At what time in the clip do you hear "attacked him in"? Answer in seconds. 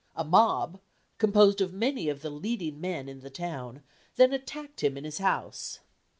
4.33-5.03